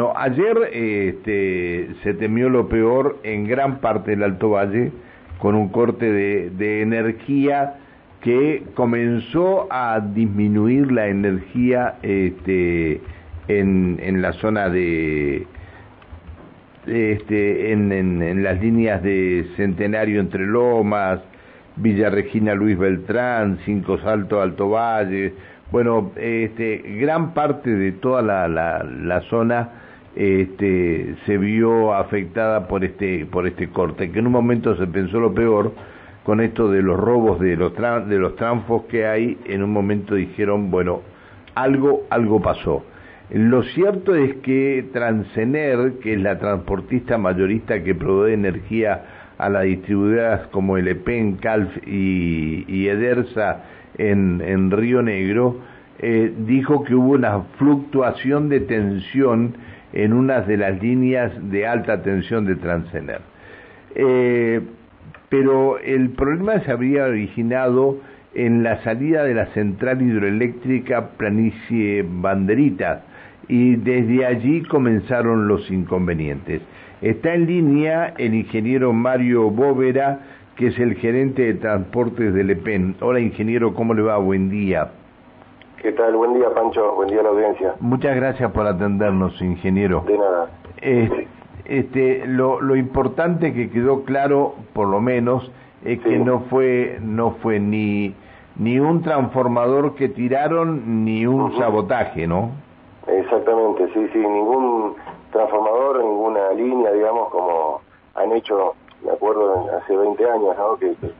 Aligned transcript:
No, 0.00 0.14
ayer 0.16 0.56
este, 0.72 1.90
se 2.02 2.14
temió 2.14 2.48
lo 2.48 2.70
peor 2.70 3.18
en 3.22 3.46
gran 3.46 3.80
parte 3.80 4.12
del 4.12 4.22
Alto 4.22 4.48
Valle 4.48 4.92
con 5.36 5.54
un 5.54 5.68
corte 5.68 6.10
de, 6.10 6.48
de 6.48 6.80
energía 6.80 7.74
que 8.22 8.62
comenzó 8.72 9.70
a 9.70 10.00
disminuir 10.00 10.90
la 10.90 11.08
energía 11.08 11.96
este, 12.00 13.02
en, 13.48 14.00
en 14.02 14.22
la 14.22 14.32
zona 14.32 14.70
de, 14.70 15.46
este, 16.86 17.70
en, 17.70 17.92
en, 17.92 18.22
en, 18.22 18.42
las 18.42 18.58
líneas 18.58 19.02
de 19.02 19.50
Centenario 19.58 20.18
entre 20.18 20.46
Lomas, 20.46 21.20
Villa 21.76 22.08
Regina 22.08 22.54
Luis 22.54 22.78
Beltrán, 22.78 23.58
Cinco 23.66 23.98
Salto 23.98 24.40
Alto 24.40 24.70
Valle, 24.70 25.34
bueno, 25.70 26.12
este, 26.16 26.78
gran 27.00 27.34
parte 27.34 27.68
de 27.68 27.92
toda 27.92 28.22
la, 28.22 28.48
la, 28.48 28.82
la 28.82 29.20
zona 29.28 29.88
este, 30.16 31.14
se 31.26 31.38
vio 31.38 31.94
afectada 31.94 32.66
por 32.68 32.84
este, 32.84 33.26
por 33.26 33.46
este 33.46 33.68
corte, 33.68 34.10
que 34.10 34.18
en 34.18 34.26
un 34.26 34.32
momento 34.32 34.76
se 34.76 34.86
pensó 34.86 35.20
lo 35.20 35.34
peor, 35.34 35.72
con 36.24 36.40
esto 36.40 36.70
de 36.70 36.82
los 36.82 36.98
robos 36.98 37.40
de 37.40 37.56
los, 37.56 37.72
de 38.08 38.18
los 38.18 38.36
tranfos 38.36 38.84
que 38.84 39.06
hay, 39.06 39.38
en 39.46 39.62
un 39.62 39.72
momento 39.72 40.14
dijeron, 40.14 40.70
bueno, 40.70 41.00
algo, 41.54 42.04
algo 42.10 42.40
pasó. 42.40 42.84
Lo 43.30 43.62
cierto 43.62 44.14
es 44.14 44.36
que 44.36 44.86
Transener, 44.92 45.94
que 46.02 46.14
es 46.14 46.20
la 46.20 46.38
transportista 46.38 47.16
mayorista 47.16 47.82
que 47.82 47.94
provee 47.94 48.32
energía 48.32 49.02
a 49.38 49.48
las 49.48 49.62
distribuidoras 49.62 50.48
como 50.48 50.76
el 50.76 50.88
EPEN, 50.88 51.36
CALF 51.36 51.76
y, 51.86 52.64
y 52.68 52.88
Edersa 52.88 53.64
en, 53.96 54.42
en, 54.44 54.70
Río 54.70 55.00
Negro, 55.02 55.60
eh, 56.02 56.32
dijo 56.46 56.82
que 56.84 56.94
hubo 56.94 57.12
una 57.12 57.42
fluctuación 57.58 58.48
de 58.48 58.60
tensión 58.60 59.54
en 59.92 60.14
unas 60.14 60.46
de 60.46 60.56
las 60.56 60.80
líneas 60.80 61.30
de 61.50 61.66
alta 61.66 62.02
tensión 62.02 62.46
de 62.46 62.56
Transener. 62.56 63.20
Eh, 63.94 64.60
pero 65.28 65.78
el 65.78 66.10
problema 66.10 66.60
se 66.60 66.72
había 66.72 67.04
originado 67.04 67.98
en 68.34 68.62
la 68.62 68.82
salida 68.82 69.24
de 69.24 69.34
la 69.34 69.46
central 69.46 70.00
hidroeléctrica 70.00 71.10
Planicie 71.18 72.04
Banderita 72.08 73.02
y 73.48 73.76
desde 73.76 74.24
allí 74.24 74.62
comenzaron 74.62 75.48
los 75.48 75.70
inconvenientes. 75.70 76.62
Está 77.02 77.34
en 77.34 77.46
línea 77.46 78.14
el 78.16 78.34
ingeniero 78.34 78.92
Mario 78.94 79.50
Bóvera, 79.50 80.20
que 80.56 80.68
es 80.68 80.78
el 80.78 80.94
gerente 80.94 81.42
de 81.42 81.54
transportes 81.54 82.32
del 82.32 82.50
EPEN. 82.50 82.96
Hola 83.00 83.20
ingeniero, 83.20 83.74
¿cómo 83.74 83.92
le 83.92 84.02
va? 84.02 84.16
Buen 84.18 84.48
día. 84.50 84.92
¿Qué 85.80 85.92
tal? 85.92 86.14
Buen 86.16 86.34
día, 86.34 86.50
Pancho. 86.54 86.94
Buen 86.94 87.08
día 87.08 87.20
a 87.20 87.22
la 87.24 87.28
audiencia. 87.30 87.74
Muchas 87.80 88.14
gracias 88.16 88.50
por 88.52 88.66
atendernos, 88.66 89.40
ingeniero. 89.40 90.02
De 90.06 90.18
nada. 90.18 90.50
Eh, 90.82 91.26
este, 91.64 92.26
lo, 92.26 92.60
lo 92.60 92.76
importante 92.76 93.54
que 93.54 93.70
quedó 93.70 94.04
claro, 94.04 94.54
por 94.74 94.88
lo 94.88 95.00
menos, 95.00 95.50
es 95.84 95.98
Sí. 96.02 96.04
que 96.10 96.18
no 96.18 96.40
fue, 96.50 96.98
no 97.00 97.30
fue 97.42 97.58
ni, 97.60 98.14
ni 98.56 98.78
un 98.78 99.00
transformador 99.02 99.94
que 99.94 100.08
tiraron, 100.10 101.04
ni 101.04 101.26
un 101.26 101.56
sabotaje, 101.56 102.26
¿no? 102.26 102.50
Exactamente, 103.06 103.86
sí, 103.94 104.06
sí. 104.12 104.18
Ningún 104.18 104.94
transformador, 105.32 106.04
ninguna 106.04 106.50
línea, 106.52 106.92
digamos, 106.92 107.30
como 107.30 107.80
han 108.16 108.32
hecho, 108.32 108.74
me 109.02 109.12
acuerdo, 109.12 109.66
hace 109.82 109.96
20 109.96 110.30
años, 110.30 110.54
¿no? 110.58 110.76
Que, 110.76 110.94
que, 110.96 111.10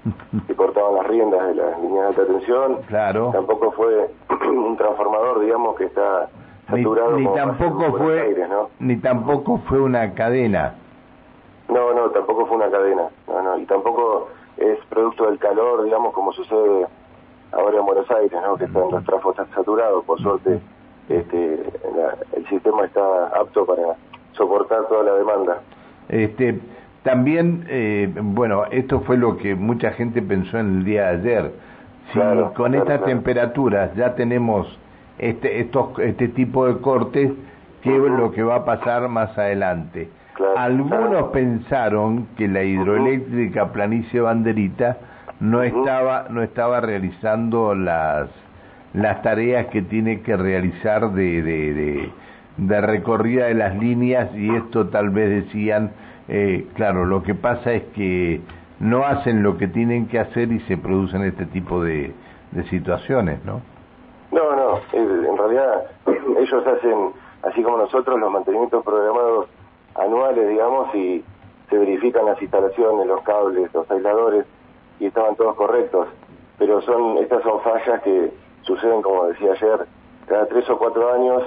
que 0.46 0.54
cortaban 0.56 0.96
las 0.96 1.06
riendas 1.06 1.46
de 1.48 1.54
las 1.54 1.80
líneas 1.80 2.14
de 2.14 2.22
alta 2.22 2.32
tensión. 2.34 2.76
Claro. 2.88 3.30
Tampoco 3.32 3.72
fue 3.72 4.10
un 4.58 4.76
transformador, 4.76 5.40
digamos, 5.40 5.76
que 5.76 5.84
está 5.84 6.28
Ni, 6.72 6.82
saturado 6.82 7.16
ni 7.16 7.24
en 7.26 7.34
tampoco 7.34 7.96
fue, 7.98 8.20
Aires, 8.20 8.48
¿no? 8.48 8.68
ni 8.78 8.96
tampoco 8.96 9.58
fue 9.68 9.80
una 9.80 10.12
cadena. 10.14 10.74
No, 11.68 11.92
no, 11.94 12.10
tampoco 12.10 12.46
fue 12.46 12.56
una 12.56 12.70
cadena, 12.70 13.02
no, 13.28 13.42
no, 13.42 13.58
y 13.58 13.64
tampoco 13.66 14.28
es 14.56 14.78
producto 14.88 15.26
del 15.26 15.38
calor, 15.38 15.84
digamos, 15.84 16.12
como 16.12 16.32
sucede 16.32 16.86
ahora 17.52 17.78
en 17.78 17.86
Buenos 17.86 18.10
Aires, 18.10 18.32
¿no? 18.44 18.56
Que 18.56 18.64
están 18.64 18.90
los 18.90 19.04
trafos 19.04 19.38
están 19.38 19.54
saturados, 19.54 20.04
por 20.04 20.20
suerte, 20.20 20.60
este, 21.08 21.60
la- 21.96 22.16
el 22.36 22.46
sistema 22.48 22.84
está 22.84 23.26
apto 23.28 23.64
para 23.66 23.94
soportar 24.32 24.86
toda 24.88 25.04
la 25.04 25.12
demanda. 25.14 25.60
Este, 26.08 26.58
también, 27.04 27.64
eh, 27.68 28.12
bueno, 28.20 28.64
esto 28.70 29.00
fue 29.00 29.16
lo 29.16 29.36
que 29.36 29.54
mucha 29.54 29.92
gente 29.92 30.20
pensó 30.22 30.58
en 30.58 30.78
el 30.78 30.84
día 30.84 31.06
de 31.12 31.18
ayer. 31.36 31.52
Si 32.12 32.18
Claro, 32.18 32.52
con 32.54 32.72
claro, 32.72 32.78
estas 32.78 32.98
claro. 32.98 33.04
temperaturas 33.04 33.94
ya 33.94 34.14
tenemos 34.14 34.66
este, 35.18 35.60
estos, 35.60 35.98
este 35.98 36.28
tipo 36.28 36.66
de 36.66 36.80
cortes, 36.80 37.30
¿qué 37.82 37.94
es 37.94 38.02
lo 38.02 38.30
que 38.32 38.42
va 38.42 38.56
a 38.56 38.64
pasar 38.64 39.08
más 39.08 39.36
adelante? 39.38 40.08
Algunos 40.56 41.24
pensaron 41.32 42.26
que 42.36 42.48
la 42.48 42.62
hidroeléctrica 42.62 43.72
Planicie 43.72 44.20
Banderita 44.20 44.96
no 45.40 45.62
estaba 45.62 46.26
no 46.30 46.42
estaba 46.42 46.80
realizando 46.80 47.74
las 47.74 48.28
las 48.94 49.22
tareas 49.22 49.66
que 49.66 49.82
tiene 49.82 50.20
que 50.22 50.36
realizar 50.36 51.12
de, 51.12 51.42
de, 51.42 51.74
de, 51.74 52.10
de 52.56 52.80
recorrida 52.80 53.46
de 53.46 53.54
las 53.54 53.76
líneas 53.76 54.34
y 54.34 54.54
esto 54.54 54.88
tal 54.88 55.10
vez 55.10 55.44
decían, 55.44 55.92
eh, 56.28 56.66
claro, 56.74 57.04
lo 57.04 57.22
que 57.22 57.34
pasa 57.34 57.72
es 57.72 57.84
que 57.94 58.40
no 58.80 59.04
hacen 59.04 59.42
lo 59.42 59.58
que 59.58 59.68
tienen 59.68 60.08
que 60.08 60.18
hacer 60.18 60.50
y 60.50 60.60
se 60.60 60.76
producen 60.76 61.22
este 61.22 61.46
tipo 61.46 61.82
de, 61.82 62.12
de 62.50 62.64
situaciones, 62.64 63.44
¿no? 63.44 63.60
No, 64.32 64.56
no, 64.56 64.80
en 64.92 65.36
realidad 65.36 65.84
ellos 66.38 66.66
hacen, 66.66 67.12
así 67.42 67.62
como 67.62 67.78
nosotros, 67.78 68.18
los 68.18 68.30
mantenimientos 68.30 68.82
programados 68.84 69.48
anuales, 69.94 70.48
digamos, 70.48 70.94
y 70.94 71.22
se 71.68 71.78
verifican 71.78 72.24
las 72.24 72.40
instalaciones, 72.40 73.06
los 73.06 73.22
cables, 73.22 73.72
los 73.74 73.90
aisladores, 73.90 74.46
y 74.98 75.06
estaban 75.06 75.36
todos 75.36 75.56
correctos. 75.56 76.08
Pero 76.58 76.80
son 76.82 77.18
estas 77.18 77.42
son 77.42 77.60
fallas 77.60 78.02
que 78.02 78.32
suceden, 78.62 79.02
como 79.02 79.26
decía 79.26 79.52
ayer, 79.52 79.86
cada 80.26 80.46
tres 80.46 80.68
o 80.70 80.78
cuatro 80.78 81.12
años, 81.12 81.42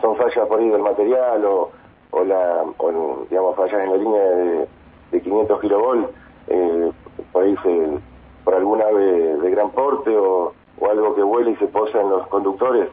son 0.00 0.16
fallas 0.16 0.46
por 0.48 0.58
ahí 0.58 0.68
del 0.68 0.82
material 0.82 1.44
o, 1.44 1.70
o 2.10 2.24
la, 2.24 2.64
o, 2.78 3.26
digamos, 3.28 3.54
fallas 3.54 3.80
en 3.80 3.90
la 3.90 3.96
línea 3.96 4.22
de, 4.22 4.68
de 5.12 5.20
500 5.20 5.60
kilovolt, 5.60 6.10
eh, 6.48 6.90
por 7.32 7.44
ahí 7.44 7.54
se, 7.62 7.98
por 8.44 8.54
algún 8.54 8.80
ave 8.82 9.36
de 9.38 9.50
gran 9.50 9.70
porte 9.70 10.16
o, 10.16 10.52
o 10.78 10.90
algo 10.90 11.14
que 11.14 11.22
vuela 11.22 11.50
y 11.50 11.56
se 11.56 11.66
posa 11.66 12.00
en 12.00 12.10
los 12.10 12.26
conductores 12.28 12.88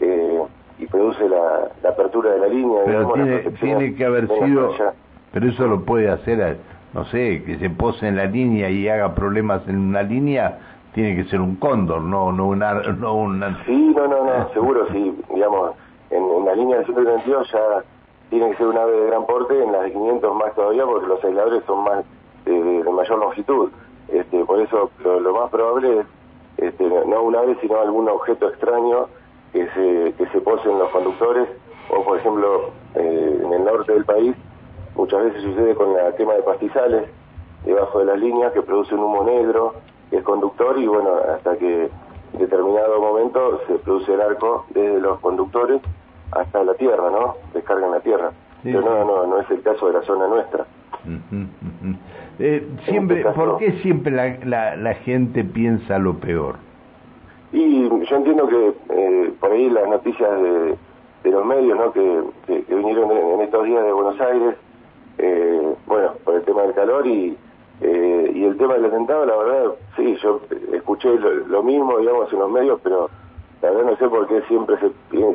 eh, 0.00 0.42
y 0.78 0.86
produce 0.86 1.28
la, 1.28 1.68
la 1.82 1.90
apertura 1.90 2.32
de 2.32 2.38
la 2.38 2.46
línea. 2.48 2.82
Pero 2.84 2.98
digamos, 2.98 3.14
tiene, 3.14 3.38
tiene 3.60 3.94
que 3.94 4.04
haber 4.04 4.28
sido, 4.28 4.70
pero 5.32 5.48
eso 5.48 5.66
lo 5.66 5.84
puede 5.84 6.10
hacer, 6.10 6.40
eh, 6.40 6.56
no 6.94 7.04
sé, 7.06 7.42
que 7.44 7.58
se 7.58 7.70
pose 7.70 8.08
en 8.08 8.16
la 8.16 8.24
línea 8.24 8.68
y 8.70 8.88
haga 8.88 9.14
problemas 9.14 9.66
en 9.68 9.78
una 9.78 10.02
línea, 10.02 10.58
tiene 10.94 11.16
que 11.16 11.24
ser 11.30 11.40
un 11.40 11.56
cóndor, 11.56 12.02
no, 12.02 12.32
no 12.32 12.48
una, 12.48 12.74
no 12.74 13.14
una, 13.14 13.64
Sí, 13.64 13.92
no, 13.96 14.08
no, 14.08 14.24
no, 14.24 14.48
seguro, 14.52 14.86
sí, 14.92 15.16
digamos, 15.32 15.72
en, 16.10 16.22
en 16.22 16.44
la 16.44 16.54
línea 16.54 16.78
de 16.78 16.84
132 16.84 17.52
ya 17.52 17.84
tiene 18.30 18.50
que 18.50 18.56
ser 18.56 18.66
un 18.66 18.78
ave 18.78 18.92
de 18.92 19.06
gran 19.06 19.26
porte, 19.26 19.62
en 19.62 19.72
las 19.72 19.82
de 19.82 19.92
500 19.92 20.34
más 20.34 20.54
todavía, 20.54 20.84
porque 20.84 21.06
los 21.06 21.24
aisladores 21.24 21.62
son 21.64 21.84
más 21.84 22.04
de, 22.44 22.84
mayor 22.90 23.18
longitud. 23.18 23.70
Este, 24.08 24.44
por 24.44 24.60
eso 24.60 24.90
lo, 25.04 25.20
lo 25.20 25.34
más 25.34 25.50
probable 25.50 26.00
es 26.00 26.06
este, 26.58 26.84
no- 26.84 27.04
no 27.04 27.22
un 27.22 27.36
ave, 27.36 27.56
sino 27.60 27.78
algún 27.80 28.08
objeto 28.08 28.48
extraño 28.48 29.06
que 29.52 29.66
se, 29.70 30.14
que 30.18 30.26
se 30.30 30.40
pose 30.40 30.70
en 30.70 30.78
los 30.78 30.90
conductores, 30.90 31.48
o 31.90 32.02
por 32.04 32.18
ejemplo, 32.18 32.70
eh, 32.94 33.40
en 33.44 33.52
el 33.52 33.64
norte 33.64 33.92
del 33.92 34.04
país, 34.04 34.34
muchas 34.94 35.24
veces 35.24 35.42
sucede 35.42 35.74
con 35.74 35.92
la 35.94 36.14
quema 36.16 36.34
de 36.34 36.42
pastizales 36.42 37.08
debajo 37.64 37.98
de 38.00 38.04
las 38.06 38.18
líneas 38.18 38.52
que 38.52 38.62
produce 38.62 38.94
un 38.94 39.00
humo 39.04 39.24
negro, 39.24 39.74
que 40.10 40.18
es 40.18 40.22
conductor, 40.24 40.78
y 40.78 40.86
bueno, 40.86 41.10
hasta 41.34 41.56
que 41.56 41.84
en 42.32 42.38
determinado 42.38 43.00
momento 43.00 43.60
se 43.66 43.74
produce 43.78 44.12
el 44.14 44.20
arco 44.20 44.66
desde 44.70 45.00
los 45.00 45.18
conductores 45.20 45.80
hasta 46.32 46.62
la 46.62 46.74
tierra, 46.74 47.10
¿no? 47.10 47.34
Descarga 47.54 47.86
en 47.86 47.92
la 47.92 48.00
tierra. 48.00 48.30
Sí, 48.62 48.70
Pero 48.72 48.82
no, 48.82 49.04
no, 49.04 49.26
no 49.26 49.38
es 49.40 49.50
el 49.50 49.62
caso 49.62 49.86
de 49.88 49.94
la 49.94 50.02
zona 50.02 50.26
nuestra. 50.28 50.64
Eh, 52.38 52.66
siempre, 52.88 53.20
este 53.20 53.32
¿Por 53.32 53.58
qué 53.58 53.72
siempre 53.82 54.12
la, 54.12 54.36
la, 54.44 54.76
la 54.76 54.94
gente 54.94 55.44
piensa 55.44 55.98
lo 55.98 56.14
peor? 56.18 56.56
Y 57.52 57.88
yo 57.88 58.16
entiendo 58.16 58.46
que 58.48 58.72
eh, 58.90 59.32
por 59.40 59.50
ahí 59.52 59.68
las 59.70 59.88
noticias 59.88 60.30
de, 60.42 60.76
de 61.24 61.30
los 61.30 61.44
medios, 61.44 61.76
¿no? 61.78 61.92
Que, 61.92 62.20
que- 62.46 62.62
que 62.64 62.74
vinieron 62.74 63.10
en, 63.10 63.28
en 63.34 63.40
estos 63.40 63.64
días 63.64 63.84
de 63.84 63.92
Buenos 63.92 64.20
Aires, 64.20 64.54
eh, 65.18 65.74
bueno, 65.86 66.12
por 66.24 66.34
el 66.36 66.42
tema 66.42 66.62
del 66.62 66.74
calor 66.74 67.06
y, 67.06 67.36
eh, 67.80 68.32
y 68.34 68.44
el 68.44 68.56
tema 68.56 68.74
del 68.74 68.84
atentado, 68.86 69.26
la 69.26 69.36
verdad, 69.36 69.72
sí, 69.96 70.16
yo 70.22 70.40
escuché 70.72 71.12
lo, 71.18 71.30
lo 71.46 71.62
mismo, 71.62 71.98
digamos, 71.98 72.32
en 72.32 72.38
los 72.38 72.50
medios, 72.50 72.80
pero 72.82 73.10
la 73.62 73.70
verdad 73.70 73.90
no 73.90 73.96
sé 73.96 74.08
por 74.08 74.26
qué 74.26 74.40
siempre 74.48 74.76
se, 74.78 74.90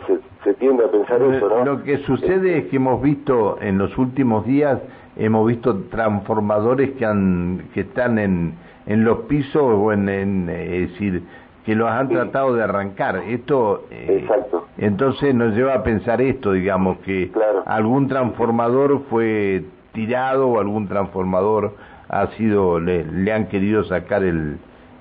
se, 0.08 0.20
se 0.44 0.54
tiende 0.56 0.86
a 0.86 0.88
pensar 0.90 1.22
eso, 1.22 1.50
¿no? 1.50 1.66
Lo 1.66 1.84
que 1.84 2.00
sucede 2.00 2.58
es 2.58 2.66
que 2.66 2.78
hemos 2.78 3.02
visto 3.02 3.58
en 3.62 3.78
los 3.78 3.98
últimos 3.98 4.46
días, 4.46 4.80
hemos 5.16 5.48
visto 5.48 5.76
transformadores 5.92 6.92
que 6.92 7.06
han 7.06 7.70
que 7.74 7.82
están 7.82 8.18
en, 8.18 8.56
en 8.88 9.04
los 9.04 9.20
pisos 9.22 9.62
o 9.64 9.92
en, 9.92 10.10
en, 10.10 10.50
eh, 10.50 10.84
es 10.84 10.92
decir, 10.92 11.24
que 11.66 11.76
los 11.76 11.90
han 11.90 12.10
tratado 12.10 12.54
de 12.54 12.64
arrancar. 12.64 13.18
Esto, 13.28 13.86
eh, 13.90 14.20
Exacto. 14.22 14.68
entonces 14.78 15.34
nos 15.34 15.56
lleva 15.56 15.74
a 15.74 15.84
pensar 15.84 16.22
esto, 16.22 16.54
digamos, 16.54 16.98
que 17.00 17.32
algún 17.66 18.08
transformador 18.08 19.02
fue 19.10 19.64
tirado 19.92 20.48
o 20.48 20.60
algún 20.60 20.88
transformador 20.88 21.74
ha 22.10 22.28
sido, 22.38 22.80
le, 22.80 23.32
han 23.32 23.48
querido 23.48 23.84
sacar 23.84 24.24
el, 24.24 24.58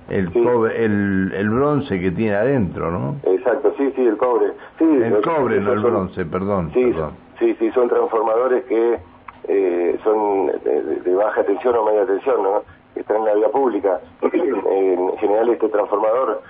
el, 0.09 0.31
cobre, 0.31 0.85
el, 0.85 1.33
el, 1.35 1.49
bronce 1.49 1.99
que 1.99 2.11
tiene 2.11 2.35
adentro, 2.35 2.91
¿no? 2.91 3.15
Exacto, 3.23 3.73
sí, 3.77 3.91
sí, 3.95 4.05
el 4.05 4.17
cobre. 4.17 4.51
Sí, 4.77 4.85
el 4.85 5.21
cobre, 5.21 5.59
no 5.59 5.73
el 5.73 5.79
bronce, 5.79 6.25
perdón. 6.25 6.71
Sí, 6.73 6.85
perdón. 6.85 7.11
sí, 7.39 7.55
sí, 7.59 7.71
son 7.71 7.89
transformadores 7.89 8.65
que 8.65 8.99
eh, 9.47 9.99
son 10.03 10.47
de, 10.63 11.15
baja 11.15 11.43
tensión 11.43 11.75
o 11.75 11.85
media 11.85 12.05
tensión, 12.05 12.43
¿no? 12.43 12.63
Están 12.95 13.17
en 13.17 13.25
la 13.25 13.33
vía 13.33 13.49
pública. 13.49 13.99
en 14.21 15.17
general 15.17 15.49
este 15.49 15.69
transformador 15.69 16.41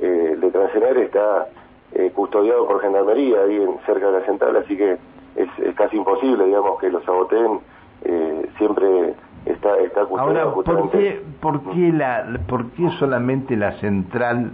eh, 0.00 0.36
de 0.38 0.50
Transener 0.50 0.98
está 0.98 1.48
eh, 1.92 2.10
custodiado 2.14 2.66
por 2.66 2.80
Gendarmería 2.80 3.42
ahí 3.42 3.56
en, 3.56 3.78
cerca 3.86 4.10
de 4.10 4.20
la 4.20 4.26
central, 4.26 4.56
así 4.56 4.76
que 4.76 4.98
es, 5.36 5.74
casi 5.76 5.96
imposible, 5.96 6.44
digamos, 6.46 6.78
que 6.80 6.90
los 6.90 7.04
saboteen. 7.04 7.60
Eh, 8.06 8.48
siempre 8.58 9.14
está, 9.46 9.76
está 9.78 10.04
custodiado 10.04 10.50
Ahora, 10.50 10.54
¿por 10.54 10.90
qué, 10.90 11.22
por, 11.40 11.62
qué 11.72 11.92
la, 11.92 12.38
¿por 12.46 12.70
qué 12.70 12.88
solamente 12.98 13.56
la 13.56 13.72
central 13.72 14.52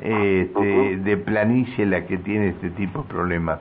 este, 0.00 0.96
de 0.96 1.16
planicie 1.16 1.86
la 1.86 2.06
que 2.06 2.18
tiene 2.18 2.48
este 2.48 2.70
tipo 2.70 3.02
de 3.02 3.08
problemas? 3.08 3.60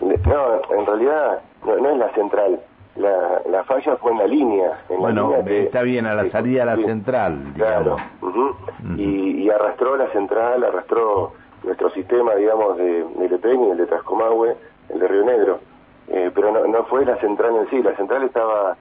No, 0.00 0.76
en 0.78 0.86
realidad 0.86 1.40
no, 1.64 1.90
es 1.90 1.98
la 1.98 2.10
central. 2.10 2.60
La, 2.96 3.42
la 3.50 3.64
falla 3.64 3.96
fue 3.96 4.12
en 4.12 4.18
la 4.18 4.26
línea. 4.26 4.84
En 4.88 4.98
bueno, 4.98 5.30
la 5.30 5.38
línea 5.38 5.62
está 5.62 5.82
bien, 5.82 6.06
a 6.06 6.14
la 6.14 6.30
salida 6.30 6.62
a 6.62 6.66
la 6.66 6.76
central. 6.76 7.52
Claro. 7.56 7.96
y, 8.96 9.48
arrastró 9.50 9.96
la 9.96 10.08
central, 10.08 10.64
arrastró 10.64 11.32
nuestro 11.62 11.90
sistema, 11.90 12.34
digamos, 12.34 12.76
de, 12.76 13.04
de 13.04 13.28
Lepeña, 13.28 13.72
el 13.72 13.78
de 13.78 13.86
Trascomahue, 13.86 14.56
el 14.90 14.98
de 14.98 15.08
Río 15.08 15.24
Negro. 15.24 15.60
Eh, 16.08 16.30
pero 16.34 16.52
no, 16.52 16.66
no 16.66 16.84
fue 16.84 17.04
la 17.04 17.16
central 17.16 17.56
en 17.56 17.70
sí. 17.70 17.82
La 17.82 17.96
central 17.96 18.24
estaba 18.24 18.76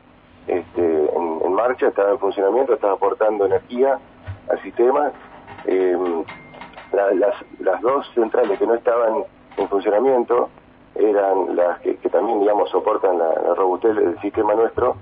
este, 0.48 1.16
en, 1.16 1.54
marcha, 1.54 1.88
estaba 1.88 2.12
en 2.12 2.20
funcionamiento, 2.20 2.74
estaba 2.74 2.94
aportando 2.94 3.46
energía 3.46 4.00
al 4.50 4.62
sistema. 4.62 5.12
Eh, 5.66 5.98
las, 6.92 7.36
las 7.60 7.82
dos 7.82 8.06
centrales 8.14 8.60
que 8.60 8.68
no 8.68 8.76
estaban 8.76 9.24
en 9.58 9.70
funcionamiento 9.70 10.50
eran 10.96 11.56
las 11.56 11.80
que, 11.80 11.96
también, 12.10 12.40
digamos, 12.40 12.70
soportan 12.70 13.18
la, 13.18 13.34
robustez 13.56 13.96
del 13.96 14.20
sistema 14.20 14.54
nuestro, 14.54 14.96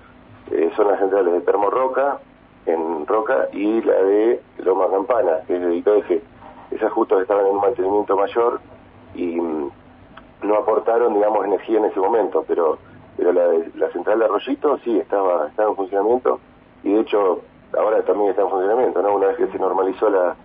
eh, 0.51 0.71
son 0.75 0.87
las 0.87 0.99
centrales 0.99 1.33
de 1.33 1.41
Termorroca, 1.41 2.19
en 2.65 3.05
Roca, 3.07 3.47
y 3.51 3.81
la 3.81 4.01
de 4.03 4.41
Loma 4.59 4.87
Campana, 4.89 5.39
que 5.47 5.55
es 5.55 5.61
de 5.61 5.75
IPF. 5.75 6.11
Esas 6.71 6.91
justo 6.93 7.19
estaban 7.19 7.45
en 7.47 7.53
un 7.53 7.61
mantenimiento 7.61 8.15
mayor 8.15 8.61
y 9.15 9.39
mm, 9.39 9.71
no 10.43 10.55
aportaron, 10.55 11.13
digamos, 11.13 11.45
energía 11.45 11.79
en 11.79 11.85
ese 11.85 11.99
momento, 11.99 12.45
pero 12.47 12.77
pero 13.17 13.31
la, 13.33 13.43
la 13.75 13.89
central 13.91 14.19
de 14.19 14.25
Arroyito 14.25 14.77
sí 14.83 14.97
estaba, 14.99 15.47
estaba 15.47 15.69
en 15.69 15.75
funcionamiento 15.75 16.39
y 16.83 16.93
de 16.93 17.01
hecho 17.01 17.41
ahora 17.77 18.01
también 18.03 18.31
está 18.31 18.41
en 18.41 18.49
funcionamiento, 18.49 19.01
¿no? 19.01 19.15
Una 19.15 19.27
vez 19.27 19.37
que 19.37 19.47
se 19.47 19.59
normalizó 19.59 20.09
la, 20.09 20.35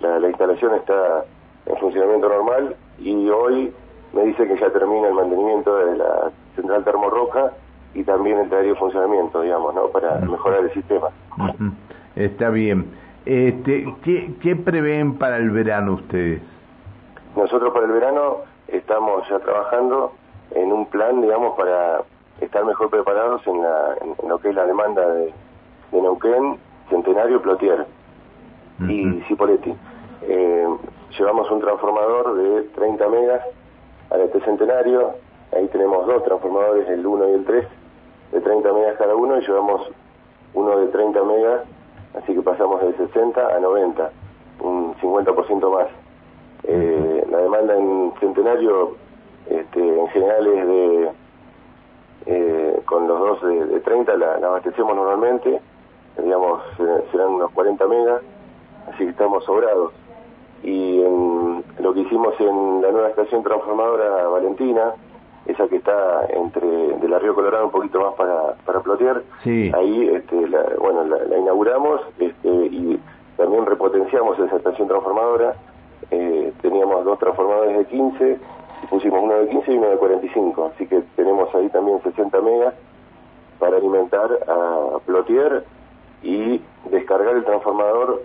la, 0.00 0.18
la 0.18 0.28
instalación 0.28 0.74
está 0.74 1.24
en 1.66 1.76
funcionamiento 1.76 2.28
normal 2.28 2.76
y 2.98 3.28
hoy 3.28 3.72
me 4.12 4.24
dice 4.24 4.46
que 4.46 4.58
ya 4.58 4.70
termina 4.70 5.08
el 5.08 5.14
mantenimiento 5.14 5.76
de 5.76 5.96
la 5.96 6.30
central 6.54 6.84
termorroca 6.84 7.52
y 7.94 8.04
también 8.04 8.38
entraría 8.38 8.70
en 8.70 8.76
funcionamiento, 8.76 9.42
digamos, 9.42 9.74
¿no? 9.74 9.88
Para 9.88 10.18
mejorar 10.20 10.60
el 10.60 10.72
sistema. 10.72 11.08
Está 12.16 12.50
bien. 12.50 12.86
Este, 13.26 13.92
¿qué, 14.04 14.34
¿Qué 14.42 14.56
prevén 14.56 15.18
para 15.18 15.36
el 15.36 15.50
verano 15.50 15.94
ustedes? 15.94 16.42
Nosotros 17.36 17.72
para 17.72 17.86
el 17.86 17.92
verano 17.92 18.38
estamos 18.68 19.28
ya 19.28 19.38
trabajando 19.38 20.12
en 20.54 20.72
un 20.72 20.86
plan, 20.86 21.20
digamos, 21.20 21.56
para 21.56 22.02
estar 22.40 22.64
mejor 22.64 22.90
preparados 22.90 23.46
en, 23.46 23.62
la, 23.62 23.96
en, 24.00 24.28
lo 24.28 24.38
que 24.38 24.48
es 24.50 24.54
la 24.54 24.66
demanda 24.66 25.06
de, 25.06 25.32
de 25.92 26.02
Neuquén, 26.02 26.58
Centenario, 26.88 27.40
Plotier 27.42 27.86
y 28.88 29.20
Cipoletti. 29.28 29.74
Eh, 30.22 30.66
llevamos 31.18 31.50
un 31.50 31.60
transformador 31.60 32.36
de 32.36 32.62
30 32.74 33.08
megas 33.08 33.42
a 34.10 34.16
este 34.18 34.40
centenario. 34.40 35.14
Ahí 35.52 35.66
tenemos 35.68 36.06
dos 36.06 36.24
transformadores, 36.24 36.88
el 36.88 37.06
1 37.06 37.28
y 37.28 37.32
el 37.32 37.44
3, 37.44 37.66
de 38.32 38.40
30 38.40 38.72
megas 38.72 38.96
cada 38.98 39.14
uno, 39.14 39.38
y 39.38 39.46
llevamos 39.46 39.88
uno 40.54 40.78
de 40.78 40.86
30 40.88 41.22
megas, 41.24 41.60
así 42.14 42.34
que 42.34 42.42
pasamos 42.42 42.80
de 42.80 42.92
60 42.96 43.56
a 43.56 43.60
90, 43.60 44.10
un 44.60 44.94
50% 44.96 45.70
más. 45.72 45.88
Eh, 46.64 47.26
la 47.30 47.38
demanda 47.38 47.76
en 47.76 48.12
centenario 48.20 48.96
este, 49.48 50.00
en 50.00 50.08
general 50.08 50.46
es 50.46 50.66
de, 50.66 51.10
eh, 52.26 52.82
con 52.86 53.06
los 53.06 53.18
dos 53.18 53.42
de, 53.42 53.80
30 53.80 54.16
la, 54.16 54.34
abastecemos 54.34 54.94
normalmente, 54.96 55.60
digamos, 56.22 56.62
serán 57.12 57.30
unos 57.30 57.50
40 57.52 57.86
megas, 57.86 58.22
así 58.88 59.04
que 59.04 59.10
estamos 59.10 59.44
sobrados. 59.44 59.92
Y 60.62 61.02
en 61.02 61.64
lo 61.80 61.92
que 61.92 62.00
hicimos 62.00 62.34
en 62.40 62.80
la 62.80 62.90
nueva 62.90 63.10
estación 63.10 63.42
transformadora 63.42 64.28
Valentina, 64.28 64.94
esa 65.46 65.68
que 65.68 65.76
está 65.76 66.26
entre 66.30 66.66
de 66.66 67.08
la 67.08 67.18
Río 67.18 67.34
Colorado 67.34 67.66
un 67.66 67.70
poquito 67.70 68.00
más 68.00 68.14
para, 68.14 68.54
para 68.64 68.80
Plotier, 68.80 69.22
ahí 69.44 70.10
este, 70.14 70.48
la, 70.48 70.64
bueno, 70.80 71.04
la, 71.04 71.36
inauguramos 71.36 72.00
este, 72.18 72.48
y 72.48 72.98
también 73.36 73.66
repotenciamos 73.66 74.38
esa 74.38 74.56
estación 74.56 74.88
transformadora, 74.88 75.54
eh, 76.10 76.52
teníamos 76.62 77.04
dos 77.04 77.18
transformadores 77.18 77.76
de 77.76 77.84
15, 77.86 78.38
pusimos 78.86 79.22
uno 79.22 79.34
de 79.34 79.48
15 79.48 79.72
y 79.72 79.76
uno 79.78 79.88
de 79.88 79.96
45, 79.96 80.70
así 80.74 80.86
que 80.86 81.02
tenemos 81.16 81.54
ahí 81.54 81.68
también 81.68 82.02
60 82.02 82.40
megas 82.40 82.74
para 83.58 83.76
alimentar 83.76 84.30
a 84.48 84.98
Plotier 85.06 85.64
y 86.22 86.60
descargar 86.90 87.36
el 87.36 87.44
transformador 87.44 88.22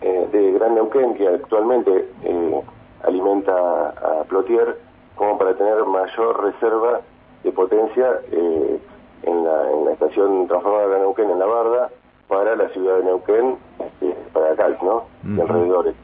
eh, 0.00 0.28
de 0.32 0.52
Gran 0.52 0.74
Neuquén, 0.74 1.14
que 1.14 1.28
actualmente 1.28 2.08
eh, 2.24 2.60
alimenta 3.02 3.90
a 3.90 4.24
Plotier, 4.24 4.78
como 5.14 5.36
para 5.36 5.54
tener 5.54 5.84
mayor 5.84 6.42
reserva 6.42 7.00
de 7.44 7.52
potencia 7.52 8.20
eh, 8.32 8.80
en, 9.24 9.44
la, 9.44 9.70
en, 9.70 9.84
la, 9.84 9.92
estación 9.92 10.46
transformada 10.46 10.84
de 10.84 10.88
Gran 10.88 11.02
Neuquén, 11.02 11.30
en 11.30 11.38
la 11.38 11.46
Barda, 11.46 11.90
para 12.28 12.56
la 12.56 12.68
ciudad 12.70 12.98
de 12.98 13.04
Neuquén, 13.04 13.56
este, 13.78 14.16
para 14.32 14.52
acá, 14.52 14.68
¿no? 14.82 15.04
De 15.22 15.42
alrededores. 15.42 15.94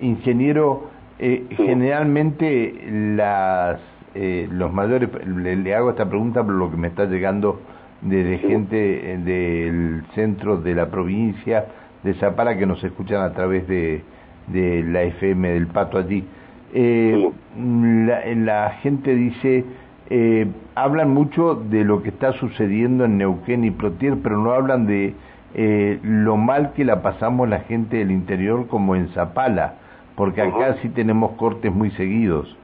ingeniero, 0.00 0.84
generalmente 1.18 2.74
las 3.16 3.80
los 4.14 4.72
mayores, 4.72 5.10
le, 5.26 5.74
hago 5.74 5.90
esta 5.90 6.08
pregunta 6.08 6.44
por 6.44 6.54
lo 6.54 6.70
que 6.70 6.76
me 6.76 6.86
está 6.86 7.06
llegando 7.06 7.60
desde 8.00 8.38
gente 8.38 8.76
del 9.24 10.04
centro 10.14 10.58
de 10.58 10.74
la 10.74 10.86
provincia, 10.86 11.66
de 12.04 12.14
Zapara 12.14 12.56
que 12.56 12.66
nos 12.66 12.84
escuchan 12.84 13.22
a 13.22 13.32
través 13.32 13.66
de, 13.66 14.02
de 14.48 14.82
la 14.84 15.02
FM 15.02 15.48
del 15.48 15.66
Pato 15.66 15.98
allí. 15.98 16.24
Eh, 16.72 17.30
la, 17.56 18.24
la, 18.34 18.70
gente 18.82 19.14
dice, 19.14 19.64
eh, 20.10 20.46
hablan 20.74 21.10
mucho 21.10 21.54
de 21.54 21.84
lo 21.84 22.02
que 22.02 22.10
está 22.10 22.32
sucediendo 22.32 23.04
en 23.04 23.18
Neuquén 23.18 23.64
y 23.64 23.70
Plotier, 23.70 24.18
pero 24.22 24.38
no 24.38 24.52
hablan 24.52 24.86
de 24.86 25.14
eh, 25.54 25.98
lo 26.02 26.36
mal 26.36 26.72
que 26.72 26.84
la 26.84 27.00
pasamos 27.00 27.48
la 27.48 27.60
gente 27.60 27.98
del 27.98 28.10
interior 28.10 28.66
como 28.66 28.96
en 28.96 29.08
Zapala, 29.10 29.74
porque 30.16 30.42
acá 30.42 30.76
sí 30.82 30.88
tenemos 30.90 31.32
cortes 31.32 31.72
muy 31.72 31.90
seguidos. 31.92 32.56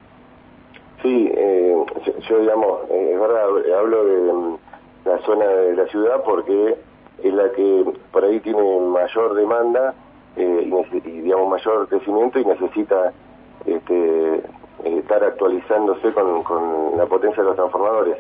Sí, 1.03 1.33
yo, 2.29 2.39
digamos, 2.39 2.91
es 2.91 3.21
verdad, 3.21 3.45
hablo 3.79 4.05
de 4.05 4.33
mm, 4.33 4.57
la 5.05 5.19
zona 5.19 5.47
de 5.47 5.77
la 5.77 5.87
ciudad 5.87 6.23
porque 6.25 6.77
es 7.23 7.35
la 7.35 7.51
que 7.53 7.85
por 8.13 8.25
ahí 8.25 8.41
tiene 8.41 8.63
mayor 8.81 9.35
demanda 9.35 9.95
eh, 10.37 10.71
y, 10.93 11.01
digamos 11.01 11.49
mayor 11.49 11.89
crecimiento 11.89 12.39
y 12.39 12.45
necesita 12.45 13.13
este, 13.67 14.35
eh, 14.37 14.43
estar 14.85 15.23
actualizándose 15.25 16.13
con, 16.13 16.43
con, 16.45 16.97
la 16.97 17.07
potencia 17.07 17.43
de 17.43 17.49
los 17.49 17.57
transformadores. 17.57 18.17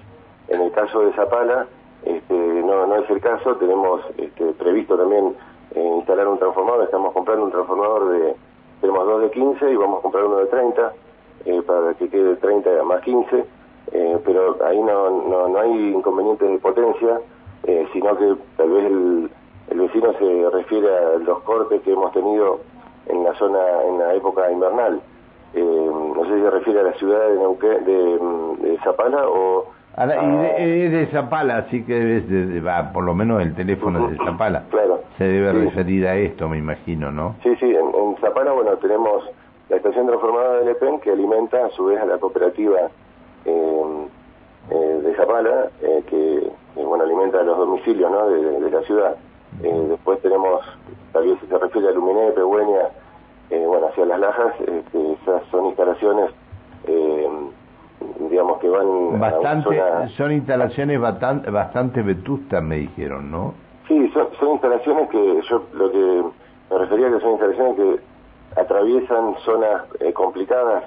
En 0.48 0.60
el 0.60 0.72
caso 0.72 1.00
de 1.00 1.12
Zapala, 1.12 1.66
este, 2.04 2.34
no, 2.34 2.86
no 2.86 2.96
es 2.96 3.10
el 3.10 3.20
caso, 3.20 3.56
tenemos 3.56 4.00
este, 4.18 4.44
previsto 4.52 4.96
también 4.96 5.34
eh, 5.74 5.92
instalar 5.98 6.26
un 6.28 6.38
transformador, 6.38 6.84
estamos 6.84 7.12
comprando 7.12 7.44
un 7.44 7.52
transformador 7.52 8.08
de, 8.10 8.34
tenemos 8.80 9.06
dos 9.06 9.22
de 9.22 9.30
15 9.30 9.72
y 9.72 9.76
vamos 9.76 9.98
a 9.98 10.02
comprar 10.02 10.24
uno 10.24 10.36
de 10.38 10.46
30 10.46 10.92
para 11.66 11.94
que 11.94 12.08
quede 12.08 12.36
30 12.36 12.82
más 12.84 13.00
15, 13.02 13.44
pero 14.24 14.56
ahí 14.66 14.78
no, 14.80 15.10
no, 15.28 15.48
no 15.48 15.58
hay 15.58 15.92
inconvenientes 15.94 16.48
de 16.48 16.58
potencia, 16.58 17.20
eh, 17.64 17.86
sino 17.92 18.16
que 18.16 18.34
tal 18.56 18.70
vez 18.70 18.84
el, 18.86 19.30
vecino 19.78 20.12
se 20.14 20.50
refiere 20.50 20.88
a 20.88 21.18
los 21.18 21.40
cortes 21.40 21.80
que 21.82 21.92
hemos 21.92 22.12
tenido 22.12 22.60
en 23.06 23.24
la 23.24 23.34
zona, 23.34 23.60
en 23.88 23.98
la 23.98 24.14
época 24.14 24.50
invernal. 24.50 25.00
Eh, 25.54 25.62
no 25.62 26.24
sé 26.24 26.34
si 26.34 26.40
se 26.40 26.50
refiere 26.50 26.80
a 26.80 26.82
la 26.84 26.92
ciudad 26.94 27.28
de 27.28 27.36
Neuquén, 27.36 27.84
de, 27.84 28.78
Zapala 28.84 29.28
o 29.28 29.66
y 29.98 30.82
es 30.82 30.92
de 30.92 31.06
Zapala, 31.12 31.58
así 31.58 31.84
que 31.84 31.92
debe, 31.92 32.60
va, 32.60 32.92
por 32.92 33.04
lo 33.04 33.14
menos 33.14 33.42
el 33.42 33.54
teléfono 33.54 34.06
es 34.06 34.18
de 34.18 34.24
Zapala. 34.24 34.64
Claro. 34.70 35.02
Se 35.18 35.24
debe 35.24 35.52
referir 35.52 36.06
a 36.06 36.16
esto, 36.16 36.48
me 36.48 36.56
imagino, 36.56 37.10
¿no? 37.10 37.34
Sí, 37.42 37.54
sí, 37.56 37.66
en, 37.66 37.90
Zapala, 38.20 38.52
bueno, 38.52 38.76
tenemos 38.76 39.24
la 39.68 39.76
estación 39.76 40.06
transformadora 40.06 40.58
de 40.60 40.64
Lepen 40.66 41.00
que 41.00 41.12
alimenta 41.12 41.64
a 41.64 41.70
su 41.70 41.86
vez 41.86 42.00
a 42.00 42.04
la 42.04 42.18
cooperativa 42.18 42.90
eh, 43.44 43.82
eh, 44.70 45.00
de 45.02 45.14
Zapala, 45.14 45.70
eh, 45.80 46.02
que, 46.08 46.50
bueno, 46.82 47.04
alimenta 47.04 47.40
a 47.40 47.44
los 47.44 47.56
domicilios, 47.56 48.10
¿no?, 48.10 48.28
de, 48.28 48.70
la 48.70 48.82
ciudad. 48.82 49.16
después 49.60 50.20
tenemos, 50.20 50.60
tal 51.12 51.26
vez 51.26 51.38
se 51.48 51.58
refiere 51.58 51.88
a 51.88 51.92
Luminé, 51.92 52.30
Pehuenia, 52.32 52.90
bueno, 53.50 53.88
hacia 53.88 54.04
las 54.06 54.20
Lajas, 54.20 54.54
que 54.92 55.12
esas 55.12 55.42
son 55.50 55.66
instalaciones 55.66 56.30
digamos 58.30 58.58
que 58.58 58.68
van 58.68 59.20
bastante 59.20 59.68
son 60.16 60.32
instalaciones 60.32 61.00
bastante 61.00 61.50
bastante 61.50 62.02
vetustas 62.02 62.62
me 62.62 62.76
dijeron 62.76 63.30
no 63.30 63.54
sí 63.88 64.08
son, 64.14 64.28
son 64.38 64.50
instalaciones 64.52 65.08
que 65.10 65.40
yo 65.48 65.62
lo 65.74 65.90
que 65.90 66.22
me 66.70 66.78
refería 66.78 67.10
que 67.10 67.20
son 67.20 67.32
instalaciones 67.32 67.76
que 67.76 68.09
atraviesan 68.56 69.36
zonas 69.44 69.82
eh, 70.00 70.12
complicadas 70.12 70.84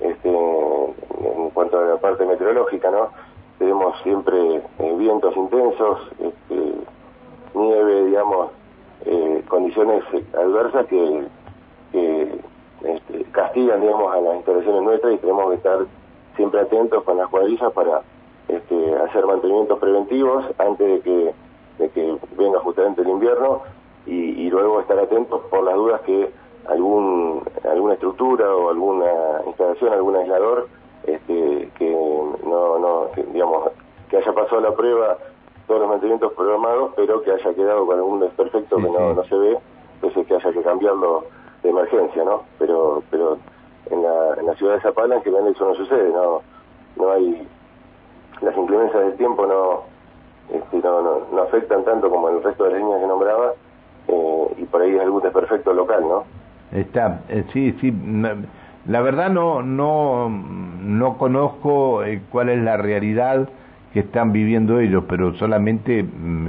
este, 0.00 0.28
en 0.28 1.50
cuanto 1.52 1.78
a 1.78 1.82
la 1.82 1.96
parte 1.96 2.24
meteorológica 2.24 2.90
no 2.90 3.10
tenemos 3.58 4.00
siempre 4.02 4.62
eh, 4.78 4.94
vientos 4.96 5.36
intensos 5.36 6.00
este, 6.18 6.74
nieve 7.54 8.04
digamos 8.06 8.50
eh, 9.06 9.42
condiciones 9.48 10.04
adversas 10.34 10.86
que, 10.86 11.26
este, 11.92 13.24
castigan 13.32 13.80
digamos 13.80 14.14
a 14.14 14.20
las 14.20 14.36
instalaciones 14.36 14.82
nuestras 14.82 15.14
y 15.14 15.18
tenemos 15.18 15.50
que 15.50 15.56
estar 15.56 15.78
siempre 16.36 16.60
atentos 16.60 17.02
con 17.04 17.18
las 17.18 17.28
cuadrillas 17.28 17.72
para 17.72 18.02
este, 18.48 18.96
hacer 18.96 19.26
mantenimientos 19.26 19.78
preventivos 19.78 20.44
antes 20.58 21.04
de 21.04 21.30
que 21.90 22.18
venga 22.36 22.58
justamente 22.60 23.02
el 23.02 23.08
invierno 23.08 23.62
y, 24.06 24.50
luego 24.50 24.80
estar 24.80 24.98
atentos 24.98 25.42
por 25.50 25.64
las 25.64 25.74
dudas 25.74 26.00
que 26.02 26.30
algún 26.70 27.42
alguna 27.70 27.94
estructura 27.94 28.54
o 28.54 28.70
alguna 28.70 29.06
instalación, 29.46 29.92
algún 29.92 30.16
aislador 30.16 30.68
este, 31.04 31.70
que 31.76 31.90
no, 32.44 32.78
no 32.78 33.08
digamos 33.32 33.70
que 34.08 34.16
haya 34.16 34.32
pasado 34.32 34.60
la 34.60 34.72
prueba 34.74 35.18
todos 35.66 35.80
los 35.80 35.90
mantenimientos 35.90 36.32
programados 36.32 36.92
pero 36.96 37.22
que 37.22 37.32
haya 37.32 37.54
quedado 37.54 37.86
con 37.86 37.96
algún 37.96 38.20
desperfecto 38.20 38.76
que 38.76 38.90
no, 38.90 39.14
no 39.14 39.24
se 39.24 39.36
ve 39.36 39.58
entonces 39.94 40.26
que 40.26 40.34
haya 40.34 40.52
que 40.52 40.62
cambiarlo 40.62 41.24
de 41.62 41.70
emergencia 41.70 42.24
no 42.24 42.42
pero 42.58 43.02
pero 43.10 43.38
en 43.90 44.02
la, 44.02 44.34
en 44.38 44.46
la 44.46 44.54
ciudad 44.54 44.74
de 44.74 44.80
Zapala 44.80 45.16
en 45.16 45.22
general 45.22 45.48
eso 45.48 45.66
no 45.66 45.74
sucede, 45.74 46.10
no, 46.10 46.42
no 46.96 47.12
hay, 47.12 47.46
las 48.40 48.56
inclemencias 48.56 49.02
del 49.02 49.16
tiempo 49.16 49.46
no, 49.46 49.82
este, 50.54 50.78
no, 50.78 51.26
no, 51.32 51.42
afectan 51.42 51.84
tanto 51.84 52.08
como 52.08 52.28
el 52.28 52.42
resto 52.42 52.64
de 52.64 52.70
las 52.70 52.80
líneas 52.80 53.00
que 53.00 53.06
nombraba 53.06 53.52
eh, 54.08 54.54
y 54.58 54.64
por 54.64 54.82
ahí 54.82 54.94
es 54.94 55.00
algún 55.00 55.22
desperfecto 55.22 55.72
local, 55.72 56.02
¿no? 56.02 56.24
Está, 56.72 57.22
eh, 57.28 57.44
sí, 57.52 57.74
sí, 57.80 57.92
la 58.86 59.00
verdad 59.00 59.30
no, 59.30 59.62
no, 59.62 60.28
no 60.28 61.18
conozco 61.18 62.04
eh, 62.04 62.22
cuál 62.30 62.48
es 62.48 62.62
la 62.62 62.76
realidad 62.76 63.48
que 63.92 64.00
están 64.00 64.32
viviendo 64.32 64.78
ellos, 64.78 65.04
pero 65.08 65.34
solamente 65.34 66.02
mm, 66.04 66.48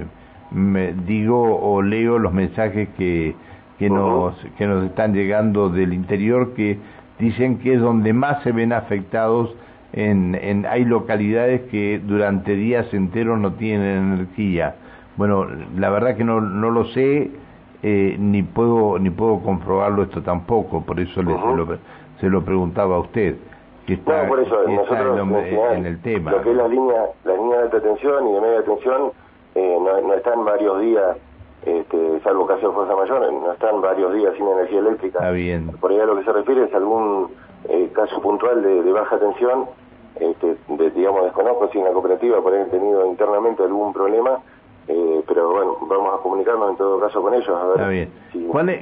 me 0.52 0.94
digo 0.94 1.60
o 1.60 1.82
leo 1.82 2.20
los 2.20 2.34
mensajes 2.34 2.90
que, 2.98 3.36
que, 3.80 3.90
nos, 3.90 4.36
que 4.58 4.68
nos 4.68 4.86
están 4.86 5.14
llegando 5.14 5.70
del 5.70 5.94
interior 5.94 6.54
que 6.54 6.78
dicen 7.18 7.58
que 7.58 7.74
es 7.74 7.82
donde 7.82 8.14
más 8.14 8.44
se 8.44 8.52
ven 8.52 8.74
afectados. 8.74 9.56
En, 9.94 10.36
en, 10.36 10.66
hay 10.68 10.86
localidades 10.86 11.62
que 11.70 12.00
durante 12.00 12.56
días 12.56 12.94
enteros 12.94 13.40
no 13.40 13.54
tienen 13.54 14.14
energía. 14.14 14.76
Bueno, 15.18 15.48
la 15.76 15.90
verdad 15.90 16.16
que 16.16 16.24
no, 16.24 16.40
no 16.40 16.70
lo 16.70 16.86
sé, 16.86 17.32
eh, 17.84 18.16
ni 18.20 18.44
puedo 18.44 19.00
ni 19.00 19.10
puedo 19.10 19.40
comprobarlo 19.40 20.04
esto 20.04 20.22
tampoco, 20.22 20.82
por 20.82 21.00
eso 21.00 21.22
le, 21.22 21.34
se, 21.34 21.56
lo, 21.56 21.68
se, 22.20 22.30
lo, 22.30 22.42
preguntaba 22.44 22.96
a 22.96 23.00
usted. 23.00 23.36
Que 23.86 23.96
está, 23.96 24.28
por 24.28 24.40
eso, 24.40 24.56
nosotros, 24.68 25.20
en, 25.74 25.86
el 25.86 26.02
tema. 26.02 26.32
Lo 26.32 26.42
que 26.44 26.52
es 26.52 26.56
la 26.56 26.68
línea, 26.68 27.06
la 27.26 27.36
línea 27.36 27.58
de 27.58 27.64
alta 27.64 27.82
tensión 27.82 28.28
y 28.28 28.34
de 28.34 28.42
media 28.42 28.64
tensión 28.64 29.12
eh, 29.56 29.78
no, 29.82 30.02
no 30.02 30.14
están 30.14 30.46
varios 30.46 30.80
días 30.82 31.18
este, 31.66 32.20
salvo 32.24 32.48
caso 32.48 32.70
de 32.70 32.74
fuerza 32.74 32.96
mayor, 32.96 33.34
no 33.34 33.52
están 33.52 33.82
varios 33.82 34.14
días 34.14 34.34
sin 34.36 34.48
energía 34.48 34.80
eléctrica. 34.80 35.20
Está 35.20 35.32
bien. 35.32 35.72
Por 35.80 35.92
ahí 35.92 36.00
a 36.00 36.06
lo 36.06 36.18
que 36.18 36.24
se 36.24 36.34
refiere 36.34 36.64
es 36.64 36.74
algún 36.74 37.30
eh, 37.70 37.90
caso 37.94 38.20
puntual 38.22 38.64
de, 38.64 38.92
baja 38.92 39.20
tensión, 39.20 39.66
este, 40.20 40.58
digamos, 40.96 41.24
desconozco 41.26 41.70
si 41.72 41.78
en 41.78 41.86
la 41.86 41.92
cooperativa 41.92 42.42
por 42.42 42.54
haber 42.54 42.70
tenido 42.70 43.06
internamente 43.06 43.64
algún 43.64 43.94
problema, 43.94 44.40
eh, 44.88 45.24
pero 45.28 45.52
bueno, 45.52 45.78
vamos 45.88 46.20
a 46.20 46.24
comunicarnos 46.24 46.72
en 46.72 46.78
todo 46.78 47.00
caso 47.00 47.22
con 47.22 47.34
ellos. 47.34 47.50
A 47.50 47.66
ver 47.66 47.76
está 47.76 47.88
bien. 47.88 48.10
¿Cuál 48.48 48.80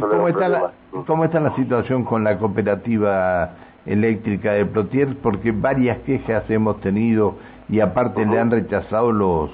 cómo, 0.00 0.28
está 0.28 0.48
la, 0.48 0.72
¿Cómo 1.06 1.24
está 1.24 1.40
la 1.40 1.54
situación 1.56 2.04
con 2.04 2.24
la 2.24 2.38
cooperativa 2.38 3.50
eléctrica 3.86 4.52
de 4.52 4.66
Plotier? 4.66 5.16
Porque 5.22 5.52
varias 5.52 5.98
quejas 6.00 6.48
hemos 6.50 6.80
tenido 6.80 7.34
y 7.68 7.80
aparte 7.80 8.24
le 8.24 8.38
han 8.38 8.50
rechazado 8.50 9.12
los 9.12 9.50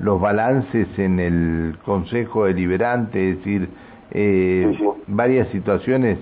los 0.00 0.20
balances 0.20 0.86
en 0.98 1.18
el 1.18 1.78
Consejo 1.84 2.44
Deliberante, 2.44 3.30
es 3.30 3.38
decir, 3.38 3.68
eh, 4.12 4.78
varias 5.06 5.48
situaciones 5.48 6.18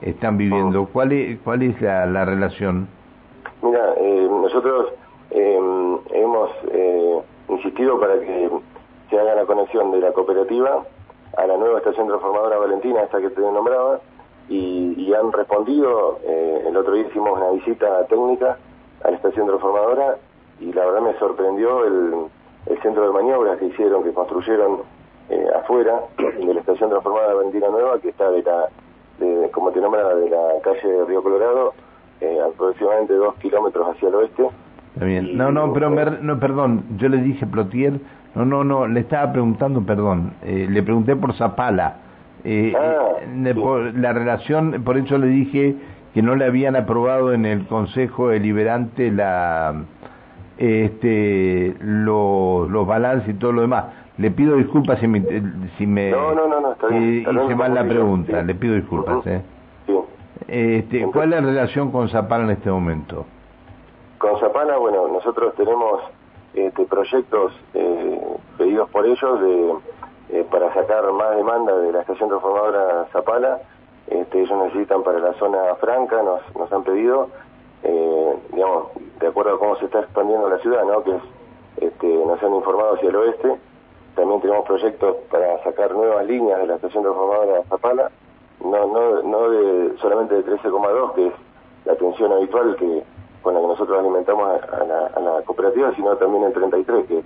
están 0.00 0.38
viviendo. 0.38 0.86
¿Cuál 0.86 1.12
es, 1.12 1.38
cuál 1.40 1.62
es 1.62 1.80
la, 1.82 2.06
la 2.06 2.24
relación? 2.24 2.88
Mira, 3.62 3.94
eh, 3.98 4.28
nosotros 4.30 4.86
em, 5.30 5.98
hemos 6.14 6.50
eh, 6.72 7.20
insistido 7.50 7.98
para 7.98 8.18
que 8.20 8.50
se 9.08 9.18
haga 9.18 9.34
la 9.34 9.46
conexión 9.46 9.90
de 9.90 10.00
la 10.00 10.12
cooperativa 10.12 10.84
a 11.36 11.46
la 11.46 11.56
nueva 11.56 11.78
estación 11.78 12.08
transformadora 12.08 12.58
Valentina, 12.58 13.02
esta 13.02 13.20
que 13.20 13.30
te 13.30 13.40
nombraba, 13.40 14.00
y, 14.48 15.12
han 15.14 15.32
respondido. 15.32 16.18
el 16.24 16.76
otro 16.76 16.94
día 16.94 17.06
hicimos 17.06 17.36
una 17.36 17.50
visita 17.50 18.06
técnica 18.06 18.56
a 19.04 19.10
la 19.10 19.16
estación 19.16 19.46
transformadora 19.46 20.16
y 20.60 20.72
la 20.72 20.84
verdad 20.86 21.00
me 21.00 21.18
sorprendió 21.18 21.84
el 21.84 22.30
el 22.66 22.80
centro 22.82 23.06
de 23.06 23.12
maniobras 23.12 23.58
que 23.58 23.66
hicieron, 23.66 24.04
que 24.04 24.12
construyeron 24.12 24.82
eh, 25.28 25.46
afuera 25.54 26.00
de 26.18 26.54
la 26.54 26.60
estación 26.60 26.90
transformada 26.90 27.28
de 27.28 27.34
Valentina 27.34 27.68
Nueva, 27.68 27.98
que 28.00 28.10
está 28.10 28.30
de 28.30 28.42
la, 28.42 28.68
de, 29.18 29.50
como 29.50 29.70
te 29.70 29.80
nombra, 29.80 30.14
de 30.14 30.28
la 30.28 30.60
calle 30.62 30.86
de 30.86 31.04
Río 31.04 31.22
Colorado, 31.22 31.74
eh, 32.20 32.40
aproximadamente 32.40 33.14
dos 33.14 33.34
kilómetros 33.36 33.88
hacia 33.88 34.08
el 34.08 34.14
oeste. 34.14 34.48
Está 34.94 35.04
bien. 35.04 35.36
no, 35.36 35.52
no, 35.52 35.72
pero 35.72 35.90
no, 35.90 36.40
perdón, 36.40 36.84
yo 36.98 37.08
le 37.08 37.18
dije 37.18 37.46
Plotier, 37.46 38.00
no, 38.34 38.44
no, 38.44 38.64
no, 38.64 38.86
le 38.86 39.00
estaba 39.00 39.32
preguntando, 39.32 39.82
perdón, 39.82 40.32
eh, 40.42 40.66
le 40.68 40.82
pregunté 40.82 41.16
por 41.16 41.34
Zapala. 41.34 41.96
Ah, 42.44 43.10
la 43.94 44.12
relación, 44.12 44.82
por 44.84 44.96
eso 44.96 45.18
le 45.18 45.26
dije 45.26 45.76
que 46.14 46.22
no 46.22 46.34
le 46.34 46.46
habían 46.46 46.74
aprobado 46.74 47.32
en 47.32 47.44
el 47.44 47.66
Consejo 47.66 48.28
Deliberante 48.28 49.10
la 49.10 49.74
este, 50.60 51.74
los, 51.80 52.70
los 52.70 52.86
balances 52.86 53.30
y 53.30 53.34
todo 53.34 53.52
lo 53.52 53.62
demás. 53.62 53.84
Le 54.18 54.30
pido 54.30 54.56
disculpas 54.56 55.00
si 55.00 55.08
me, 55.08 55.22
si 55.78 55.86
me 55.86 56.10
no, 56.10 56.34
no, 56.34 56.46
no, 56.46 56.72
está 56.72 56.88
bien, 56.88 57.26
hice 57.44 57.54
mal 57.54 57.74
la 57.74 57.84
pregunta, 57.84 58.42
le 58.42 58.54
pido 58.54 58.74
disculpas. 58.74 59.26
¿eh? 59.26 59.40
Este, 60.46 61.04
¿Cuál 61.04 61.32
es 61.32 61.40
la 61.40 61.46
relación 61.46 61.90
con 61.90 62.08
Zapala 62.10 62.44
en 62.44 62.50
este 62.50 62.70
momento? 62.70 63.24
Con 64.20 64.38
Zapala, 64.38 64.76
bueno, 64.76 65.08
nosotros 65.08 65.54
tenemos 65.54 66.02
este, 66.52 66.84
proyectos 66.84 67.54
eh, 67.72 68.20
pedidos 68.58 68.90
por 68.90 69.06
ellos 69.06 69.40
de, 69.40 69.74
eh, 70.28 70.46
para 70.50 70.74
sacar 70.74 71.10
más 71.10 71.34
demanda 71.36 71.74
de 71.78 71.90
la 71.90 72.00
estación 72.02 72.28
transformadora 72.28 73.06
Zapala. 73.12 73.62
Este, 74.08 74.42
ellos 74.42 74.58
necesitan 74.64 75.02
para 75.04 75.20
la 75.20 75.32
zona 75.38 75.74
franca, 75.76 76.22
nos, 76.22 76.42
nos 76.54 76.70
han 76.70 76.84
pedido 76.84 77.30
eh, 77.82 78.36
digamos, 78.52 78.88
de 79.20 79.26
acuerdo 79.26 79.54
a 79.54 79.58
cómo 79.58 79.76
se 79.76 79.86
está 79.86 80.00
expandiendo 80.00 80.50
la 80.50 80.58
ciudad, 80.58 80.84
¿no? 80.84 81.02
Que 81.02 81.86
este, 81.86 82.06
nos 82.06 82.42
han 82.42 82.54
informado 82.54 82.96
hacia 82.96 83.08
el 83.08 83.16
oeste. 83.16 83.56
También 84.16 84.42
tenemos 84.42 84.66
proyectos 84.66 85.16
para 85.30 85.64
sacar 85.64 85.92
nuevas 85.92 86.26
líneas 86.26 86.60
de 86.60 86.66
la 86.66 86.74
estación 86.74 87.04
transformadora 87.04 87.62
Zapala, 87.70 88.10
no, 88.62 88.86
no, 88.86 89.22
no 89.22 89.48
de, 89.48 89.96
solamente 89.96 90.34
de 90.34 90.44
13,2, 90.44 91.14
que 91.14 91.26
es 91.28 91.32
la 91.86 91.96
tensión 91.96 92.32
habitual 92.32 92.76
que 92.76 93.02
con 93.42 93.54
la 93.54 93.60
que 93.60 93.66
nosotros 93.66 93.98
alimentamos 93.98 94.60
a, 94.62 94.84
la, 94.84 95.42
cooperativa, 95.44 95.94
sino 95.94 96.16
también 96.16 96.44
el 96.44 96.52
33, 96.52 97.06
que 97.06 97.22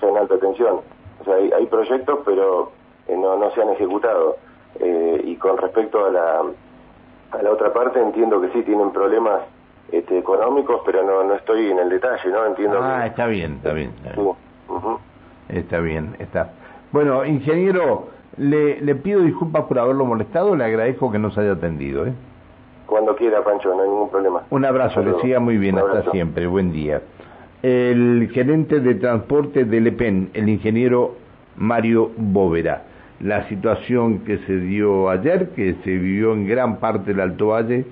ya 0.00 0.08
en 0.08 0.16
alta 0.16 0.38
tensión. 0.38 0.80
O 1.20 1.24
sea, 1.24 1.34
hay, 1.34 1.66
proyectos, 1.66 2.20
pero 2.24 2.72
eh, 3.08 3.16
no, 3.16 3.36
no 3.36 3.50
se 3.52 3.62
han 3.62 3.70
ejecutado. 3.70 4.36
Eh, 4.80 5.22
y 5.24 5.36
con 5.36 5.58
respecto 5.58 6.06
a 6.06 6.10
la, 6.10 6.42
a 7.32 7.42
la 7.42 7.50
otra 7.50 7.72
parte, 7.72 8.00
entiendo 8.00 8.40
que 8.40 8.50
sí 8.50 8.62
tienen 8.62 8.90
problemas 8.90 9.42
este, 9.90 10.18
económicos, 10.18 10.80
pero 10.84 11.02
no, 11.04 11.22
no 11.22 11.34
estoy 11.34 11.70
en 11.70 11.78
el 11.78 11.90
detalle, 11.90 12.30
¿no? 12.30 12.46
Entiendo 12.46 12.80
ah, 12.82 13.06
está 13.06 13.26
bien, 13.26 13.56
está 13.56 13.72
bien. 13.72 13.92
Está 15.48 15.80
bien, 15.80 16.16
está. 16.18 16.52
Bueno, 16.92 17.24
ingeniero, 17.26 18.08
le, 18.38 18.80
le 18.80 18.94
pido 18.94 19.20
disculpas 19.20 19.64
por 19.64 19.78
haberlo 19.78 20.06
molestado, 20.06 20.56
le 20.56 20.64
agradezco 20.64 21.12
que 21.12 21.18
nos 21.18 21.36
haya 21.36 21.52
atendido, 21.52 22.06
¿eh? 22.06 22.12
Cuando 22.92 23.16
quiera, 23.16 23.42
Pancho, 23.42 23.74
no 23.74 23.84
hay 23.84 23.88
ningún 23.88 24.10
problema. 24.10 24.42
Un 24.50 24.66
abrazo, 24.66 25.02
le 25.02 25.18
siga 25.22 25.40
muy 25.40 25.56
bien, 25.56 25.78
hasta 25.78 26.10
siempre, 26.10 26.46
buen 26.46 26.72
día. 26.72 27.00
el 27.62 28.28
gerente 28.34 28.80
de 28.80 28.96
transporte 28.96 29.64
del 29.64 29.86
EPEN, 29.86 30.28
el 30.34 30.50
ingeniero 30.50 31.14
Mario 31.56 32.10
Bóvera. 32.18 32.82
La 33.20 33.48
situación 33.48 34.18
que 34.26 34.36
se 34.40 34.58
dio 34.58 35.08
ayer, 35.08 35.52
que 35.56 35.76
se 35.82 35.90
vivió 35.90 36.34
en 36.34 36.46
gran 36.46 36.80
parte 36.80 37.12
del 37.12 37.20
Alto 37.20 37.46
Valle, 37.46 37.86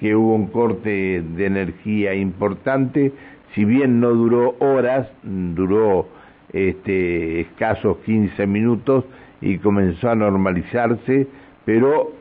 que 0.00 0.16
hubo 0.16 0.34
un 0.34 0.48
corte 0.48 1.22
de 1.22 1.46
energía 1.46 2.14
importante, 2.14 3.12
si 3.54 3.64
bien 3.64 4.00
no 4.00 4.10
duró 4.10 4.56
horas, 4.58 5.06
duró 5.22 6.08
este, 6.52 7.42
escasos 7.42 7.98
15 7.98 8.48
minutos 8.48 9.04
y 9.40 9.58
comenzó 9.58 10.10
a 10.10 10.16
normalizarse, 10.16 11.28
pero 11.64 12.18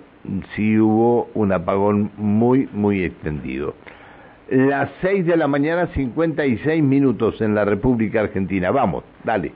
sí 0.55 0.77
hubo 0.79 1.29
un 1.33 1.51
apagón 1.51 2.11
muy, 2.17 2.69
muy 2.73 3.03
extendido. 3.03 3.75
Las 4.49 4.89
6 5.01 5.25
de 5.25 5.37
la 5.37 5.47
mañana, 5.47 5.87
56 5.93 6.83
minutos 6.83 7.39
en 7.41 7.53
la 7.53 7.65
República 7.65 8.21
Argentina. 8.21 8.71
Vamos, 8.71 9.03
dale. 9.23 9.51